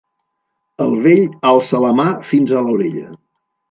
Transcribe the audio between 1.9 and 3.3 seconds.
mà fins a l'orella.